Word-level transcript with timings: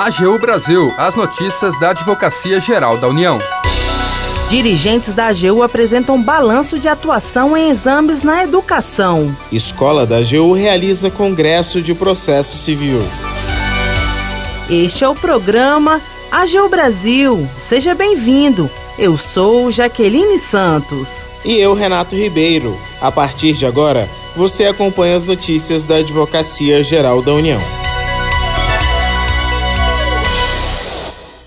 AGU 0.00 0.38
Brasil, 0.38 0.90
as 0.96 1.14
notícias 1.14 1.78
da 1.78 1.90
Advocacia 1.90 2.58
Geral 2.58 2.96
da 2.96 3.06
União. 3.06 3.38
Dirigentes 4.48 5.12
da 5.12 5.26
AGU 5.26 5.62
apresentam 5.62 6.22
balanço 6.22 6.78
de 6.78 6.88
atuação 6.88 7.54
em 7.54 7.68
exames 7.68 8.22
na 8.22 8.42
educação. 8.42 9.36
Escola 9.52 10.06
da 10.06 10.16
AGU 10.16 10.54
realiza 10.54 11.10
congresso 11.10 11.82
de 11.82 11.92
processo 11.92 12.56
civil. 12.56 13.00
Este 14.70 15.04
é 15.04 15.08
o 15.08 15.14
programa 15.14 16.00
AGU 16.32 16.70
Brasil. 16.70 17.46
Seja 17.58 17.94
bem-vindo. 17.94 18.70
Eu 18.98 19.18
sou 19.18 19.70
Jaqueline 19.70 20.38
Santos. 20.38 21.28
E 21.44 21.58
eu, 21.58 21.74
Renato 21.74 22.16
Ribeiro. 22.16 22.74
A 23.02 23.12
partir 23.12 23.52
de 23.52 23.66
agora, 23.66 24.08
você 24.34 24.64
acompanha 24.64 25.18
as 25.18 25.26
notícias 25.26 25.82
da 25.82 25.96
Advocacia 25.96 26.82
Geral 26.82 27.20
da 27.20 27.34
União. 27.34 27.60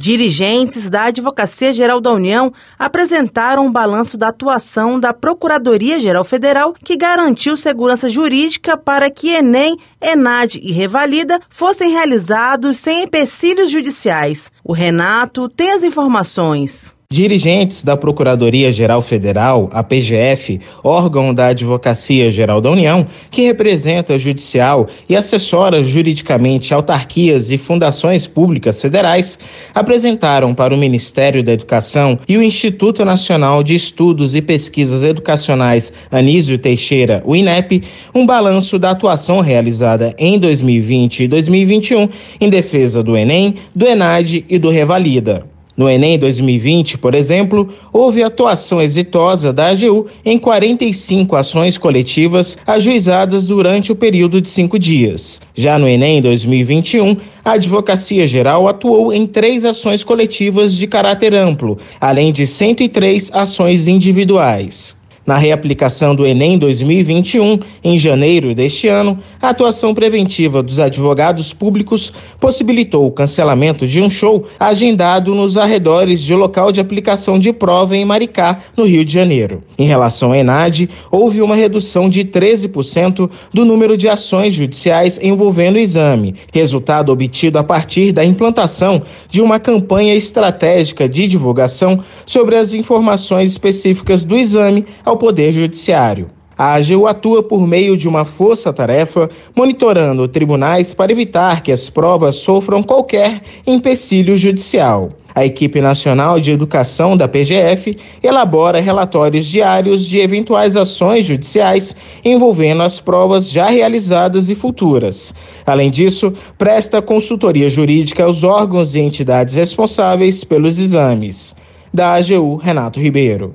Dirigentes 0.00 0.88
da 0.88 1.04
Advocacia 1.04 1.74
Geral 1.74 2.00
da 2.00 2.10
União 2.10 2.50
apresentaram 2.78 3.66
um 3.66 3.70
balanço 3.70 4.16
da 4.16 4.28
atuação 4.28 4.98
da 4.98 5.12
Procuradoria-Geral 5.12 6.24
Federal 6.24 6.72
que 6.72 6.96
garantiu 6.96 7.54
segurança 7.54 8.08
jurídica 8.08 8.78
para 8.78 9.10
que 9.10 9.28
Enem, 9.28 9.76
Enad 10.00 10.54
e 10.54 10.72
Revalida 10.72 11.38
fossem 11.50 11.90
realizados 11.90 12.78
sem 12.78 13.02
empecilhos 13.02 13.70
judiciais. 13.70 14.50
O 14.64 14.72
Renato 14.72 15.50
tem 15.50 15.72
as 15.72 15.82
informações. 15.82 16.98
Dirigentes 17.12 17.82
da 17.82 17.96
Procuradoria-Geral 17.96 19.02
Federal, 19.02 19.68
a 19.72 19.82
PGF, 19.82 20.60
órgão 20.84 21.34
da 21.34 21.48
Advocacia 21.48 22.30
Geral 22.30 22.60
da 22.60 22.70
União, 22.70 23.04
que 23.32 23.42
representa 23.42 24.16
judicial 24.16 24.86
e 25.08 25.16
assessora 25.16 25.82
juridicamente 25.82 26.72
autarquias 26.72 27.50
e 27.50 27.58
fundações 27.58 28.28
públicas 28.28 28.80
federais, 28.80 29.40
apresentaram 29.74 30.54
para 30.54 30.72
o 30.72 30.76
Ministério 30.76 31.42
da 31.42 31.52
Educação 31.52 32.16
e 32.28 32.36
o 32.36 32.42
Instituto 32.44 33.04
Nacional 33.04 33.64
de 33.64 33.74
Estudos 33.74 34.36
e 34.36 34.40
Pesquisas 34.40 35.02
Educacionais 35.02 35.92
Anísio 36.12 36.58
Teixeira, 36.58 37.24
o 37.26 37.34
INEP, 37.34 37.82
um 38.14 38.24
balanço 38.24 38.78
da 38.78 38.90
atuação 38.92 39.40
realizada 39.40 40.14
em 40.16 40.38
2020 40.38 41.24
e 41.24 41.26
2021 41.26 42.08
em 42.40 42.48
defesa 42.48 43.02
do 43.02 43.16
Enem, 43.16 43.56
do 43.74 43.84
Enad 43.84 44.44
e 44.48 44.58
do 44.60 44.70
Revalida. 44.70 45.49
No 45.80 45.88
Enem 45.88 46.18
2020, 46.18 46.98
por 46.98 47.14
exemplo, 47.14 47.70
houve 47.90 48.22
atuação 48.22 48.82
exitosa 48.82 49.50
da 49.50 49.70
AGU 49.70 50.08
em 50.22 50.38
45 50.38 51.34
ações 51.34 51.78
coletivas 51.78 52.58
ajuizadas 52.66 53.46
durante 53.46 53.90
o 53.90 53.96
período 53.96 54.42
de 54.42 54.50
cinco 54.50 54.78
dias. 54.78 55.40
Já 55.54 55.78
no 55.78 55.88
Enem 55.88 56.20
2021, 56.20 57.16
a 57.42 57.52
Advocacia 57.52 58.28
Geral 58.28 58.68
atuou 58.68 59.10
em 59.10 59.26
três 59.26 59.64
ações 59.64 60.04
coletivas 60.04 60.74
de 60.74 60.86
caráter 60.86 61.34
amplo, 61.34 61.78
além 61.98 62.30
de 62.30 62.46
103 62.46 63.30
ações 63.32 63.88
individuais. 63.88 64.99
Na 65.30 65.36
reaplicação 65.36 66.12
do 66.12 66.26
Enem 66.26 66.58
2021, 66.58 67.60
em 67.84 67.96
janeiro 67.96 68.52
deste 68.52 68.88
ano, 68.88 69.16
a 69.40 69.50
atuação 69.50 69.94
preventiva 69.94 70.60
dos 70.60 70.80
advogados 70.80 71.52
públicos 71.52 72.12
possibilitou 72.40 73.06
o 73.06 73.12
cancelamento 73.12 73.86
de 73.86 74.02
um 74.02 74.10
show 74.10 74.48
agendado 74.58 75.32
nos 75.32 75.56
arredores 75.56 76.20
de 76.20 76.34
local 76.34 76.72
de 76.72 76.80
aplicação 76.80 77.38
de 77.38 77.52
prova 77.52 77.96
em 77.96 78.04
Maricá, 78.04 78.58
no 78.76 78.84
Rio 78.84 79.04
de 79.04 79.12
Janeiro. 79.12 79.62
Em 79.78 79.86
relação 79.86 80.32
à 80.32 80.38
ENAD, 80.38 80.90
houve 81.12 81.40
uma 81.40 81.54
redução 81.54 82.10
de 82.10 82.24
13% 82.24 83.30
do 83.54 83.64
número 83.64 83.96
de 83.96 84.08
ações 84.08 84.52
judiciais 84.52 85.20
envolvendo 85.22 85.76
o 85.76 85.78
exame, 85.78 86.34
resultado 86.52 87.12
obtido 87.12 87.56
a 87.56 87.62
partir 87.62 88.10
da 88.10 88.24
implantação 88.24 89.00
de 89.28 89.40
uma 89.40 89.60
campanha 89.60 90.12
estratégica 90.12 91.08
de 91.08 91.28
divulgação 91.28 92.02
sobre 92.26 92.56
as 92.56 92.74
informações 92.74 93.52
específicas 93.52 94.24
do 94.24 94.36
exame 94.36 94.84
ao 95.04 95.19
Poder 95.20 95.52
Judiciário. 95.52 96.28
A 96.56 96.74
AGU 96.74 97.06
atua 97.06 97.42
por 97.42 97.66
meio 97.66 97.94
de 97.94 98.08
uma 98.08 98.24
força-tarefa, 98.24 99.28
monitorando 99.54 100.26
tribunais 100.26 100.94
para 100.94 101.12
evitar 101.12 101.62
que 101.62 101.70
as 101.70 101.90
provas 101.90 102.36
sofram 102.36 102.82
qualquer 102.82 103.42
empecilho 103.66 104.36
judicial. 104.36 105.10
A 105.34 105.44
equipe 105.44 105.78
nacional 105.80 106.40
de 106.40 106.52
educação 106.52 107.18
da 107.18 107.28
PGF 107.28 107.98
elabora 108.22 108.80
relatórios 108.80 109.46
diários 109.46 110.06
de 110.06 110.18
eventuais 110.20 110.74
ações 110.74 111.26
judiciais 111.26 111.94
envolvendo 112.24 112.82
as 112.82 112.98
provas 112.98 113.50
já 113.50 113.66
realizadas 113.66 114.48
e 114.48 114.54
futuras. 114.54 115.34
Além 115.66 115.90
disso, 115.90 116.32
presta 116.56 117.02
consultoria 117.02 117.68
jurídica 117.68 118.24
aos 118.24 118.42
órgãos 118.42 118.94
e 118.94 119.00
entidades 119.00 119.54
responsáveis 119.54 120.44
pelos 120.44 120.78
exames. 120.78 121.54
Da 121.92 122.14
AGU, 122.14 122.56
Renato 122.56 122.98
Ribeiro. 122.98 123.54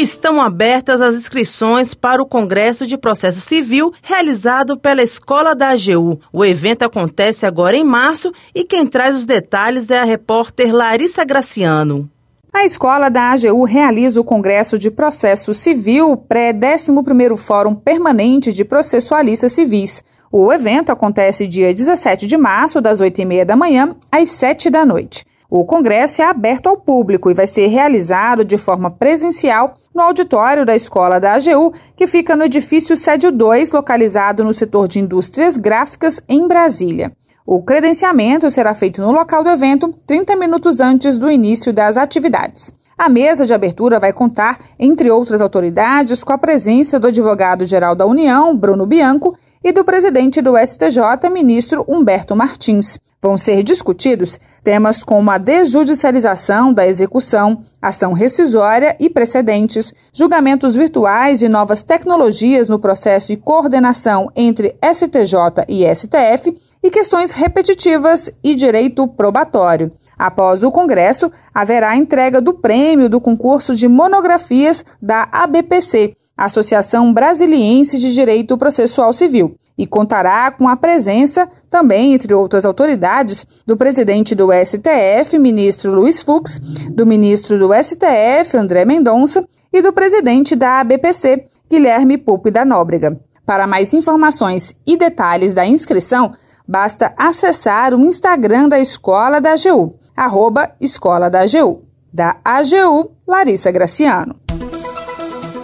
Estão 0.00 0.40
abertas 0.40 1.00
as 1.00 1.16
inscrições 1.16 1.92
para 1.92 2.22
o 2.22 2.26
Congresso 2.26 2.86
de 2.86 2.96
Processo 2.96 3.40
Civil 3.40 3.92
realizado 4.00 4.78
pela 4.78 5.02
Escola 5.02 5.56
da 5.56 5.70
AGU. 5.70 6.20
O 6.32 6.44
evento 6.44 6.84
acontece 6.84 7.44
agora 7.44 7.76
em 7.76 7.82
março 7.82 8.32
e 8.54 8.62
quem 8.62 8.86
traz 8.86 9.16
os 9.16 9.26
detalhes 9.26 9.90
é 9.90 9.98
a 9.98 10.04
repórter 10.04 10.72
Larissa 10.72 11.24
Graciano. 11.24 12.08
A 12.52 12.64
Escola 12.64 13.08
da 13.08 13.32
AGU 13.32 13.64
realiza 13.64 14.20
o 14.20 14.24
Congresso 14.24 14.78
de 14.78 14.88
Processo 14.88 15.52
Civil 15.52 16.16
pré-11º 16.16 17.36
Fórum 17.36 17.74
Permanente 17.74 18.52
de 18.52 18.64
Processualistas 18.64 19.50
Civis. 19.50 20.04
O 20.30 20.52
evento 20.52 20.92
acontece 20.92 21.48
dia 21.48 21.74
17 21.74 22.24
de 22.28 22.36
março, 22.36 22.80
das 22.80 23.00
8h30 23.00 23.44
da 23.44 23.56
manhã 23.56 23.96
às 24.12 24.28
7 24.28 24.70
da 24.70 24.86
noite. 24.86 25.24
O 25.50 25.64
congresso 25.64 26.20
é 26.20 26.26
aberto 26.26 26.66
ao 26.66 26.76
público 26.76 27.30
e 27.30 27.34
vai 27.34 27.46
ser 27.46 27.68
realizado 27.68 28.44
de 28.44 28.58
forma 28.58 28.90
presencial 28.90 29.72
no 29.94 30.02
auditório 30.02 30.66
da 30.66 30.76
Escola 30.76 31.18
da 31.18 31.32
AGU, 31.32 31.72
que 31.96 32.06
fica 32.06 32.36
no 32.36 32.44
edifício 32.44 32.94
Sédio 32.94 33.32
2, 33.32 33.72
localizado 33.72 34.44
no 34.44 34.52
setor 34.52 34.86
de 34.86 34.98
indústrias 34.98 35.56
gráficas 35.56 36.20
em 36.28 36.46
Brasília. 36.46 37.10
O 37.46 37.62
credenciamento 37.62 38.50
será 38.50 38.74
feito 38.74 39.00
no 39.00 39.10
local 39.10 39.42
do 39.42 39.48
evento 39.48 39.90
30 40.06 40.36
minutos 40.36 40.80
antes 40.80 41.16
do 41.16 41.30
início 41.30 41.72
das 41.72 41.96
atividades. 41.96 42.70
A 42.98 43.08
mesa 43.08 43.46
de 43.46 43.54
abertura 43.54 43.98
vai 43.98 44.12
contar, 44.12 44.58
entre 44.78 45.10
outras 45.10 45.40
autoridades, 45.40 46.22
com 46.22 46.34
a 46.34 46.36
presença 46.36 47.00
do 47.00 47.06
advogado-geral 47.06 47.94
da 47.94 48.04
União, 48.04 48.54
Bruno 48.54 48.84
Bianco, 48.84 49.34
e 49.64 49.72
do 49.72 49.82
presidente 49.82 50.42
do 50.42 50.58
STJ, 50.58 51.30
ministro 51.32 51.86
Humberto 51.88 52.36
Martins. 52.36 52.98
Vão 53.20 53.36
ser 53.36 53.64
discutidos 53.64 54.38
temas 54.62 55.02
como 55.02 55.28
a 55.30 55.38
desjudicialização 55.38 56.72
da 56.72 56.86
execução, 56.86 57.62
ação 57.82 58.12
rescisória 58.12 58.96
e 59.00 59.10
precedentes, 59.10 59.92
julgamentos 60.12 60.76
virtuais 60.76 61.42
e 61.42 61.48
novas 61.48 61.82
tecnologias 61.82 62.68
no 62.68 62.78
processo 62.78 63.32
e 63.32 63.36
coordenação 63.36 64.30
entre 64.36 64.76
STJ 64.80 65.64
e 65.68 65.84
STF 65.92 66.56
e 66.80 66.90
questões 66.90 67.32
repetitivas 67.32 68.30
e 68.42 68.54
direito 68.54 69.08
probatório. 69.08 69.90
Após 70.16 70.62
o 70.62 70.70
Congresso, 70.70 71.28
haverá 71.52 71.90
a 71.90 71.96
entrega 71.96 72.40
do 72.40 72.54
prêmio 72.54 73.08
do 73.08 73.20
concurso 73.20 73.74
de 73.74 73.88
monografias 73.88 74.84
da 75.02 75.28
ABPC, 75.32 76.14
Associação 76.36 77.12
Brasiliense 77.12 77.98
de 77.98 78.14
Direito 78.14 78.56
Processual 78.56 79.12
Civil, 79.12 79.56
e 79.78 79.86
contará 79.86 80.50
com 80.50 80.68
a 80.68 80.76
presença, 80.76 81.48
também 81.70 82.12
entre 82.12 82.34
outras 82.34 82.66
autoridades, 82.66 83.46
do 83.64 83.76
presidente 83.76 84.34
do 84.34 84.48
STF, 84.52 85.38
ministro 85.38 85.92
Luiz 85.92 86.20
Fux, 86.20 86.58
do 86.90 87.06
ministro 87.06 87.56
do 87.58 87.70
STF, 87.72 88.56
André 88.56 88.84
Mendonça, 88.84 89.46
e 89.72 89.80
do 89.80 89.92
presidente 89.92 90.56
da 90.56 90.80
ABPC, 90.80 91.44
Guilherme 91.70 92.18
Pupi 92.18 92.50
da 92.50 92.64
Nóbrega. 92.64 93.18
Para 93.46 93.66
mais 93.66 93.94
informações 93.94 94.74
e 94.86 94.96
detalhes 94.96 95.54
da 95.54 95.64
inscrição, 95.64 96.32
basta 96.66 97.14
acessar 97.16 97.94
o 97.94 98.00
Instagram 98.00 98.68
da 98.68 98.80
Escola 98.80 99.40
da 99.40 99.52
AGU, 99.52 99.94
arroba 100.16 100.70
Escola 100.80 101.30
da 101.30 101.40
AGU. 101.40 101.82
Da 102.12 102.36
AGU, 102.44 103.12
Larissa 103.26 103.70
Graciano. 103.70 104.36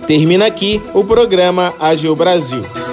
Termina 0.06 0.46
aqui 0.46 0.82
o 0.92 1.02
programa 1.02 1.72
AGU 1.80 2.14
Brasil. 2.14 2.83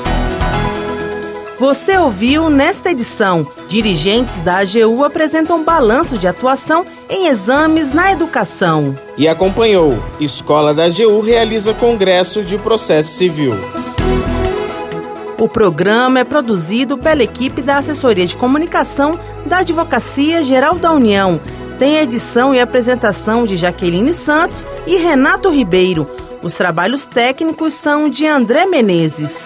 Você 1.61 1.95
ouviu 1.95 2.49
nesta 2.49 2.89
edição: 2.89 3.45
dirigentes 3.67 4.41
da 4.41 4.57
AGU 4.57 5.03
apresentam 5.03 5.63
balanço 5.63 6.17
de 6.17 6.27
atuação 6.27 6.83
em 7.07 7.27
exames 7.27 7.93
na 7.93 8.11
educação. 8.11 8.95
E 9.15 9.27
acompanhou: 9.27 10.03
Escola 10.19 10.73
da 10.73 10.85
AGU 10.85 11.21
realiza 11.21 11.71
Congresso 11.71 12.43
de 12.43 12.57
Processo 12.57 13.15
Civil. 13.15 13.53
O 15.37 15.47
programa 15.47 16.21
é 16.21 16.23
produzido 16.23 16.97
pela 16.97 17.21
equipe 17.21 17.61
da 17.61 17.77
Assessoria 17.77 18.25
de 18.25 18.35
Comunicação 18.35 19.19
da 19.45 19.57
Advocacia 19.57 20.43
Geral 20.43 20.79
da 20.79 20.91
União. 20.91 21.39
Tem 21.77 21.97
edição 21.97 22.55
e 22.55 22.59
apresentação 22.59 23.45
de 23.45 23.55
Jaqueline 23.55 24.15
Santos 24.15 24.65
e 24.87 24.95
Renato 24.95 25.51
Ribeiro. 25.51 26.09
Os 26.41 26.55
trabalhos 26.55 27.05
técnicos 27.05 27.75
são 27.75 28.09
de 28.09 28.25
André 28.25 28.65
Menezes. 28.65 29.45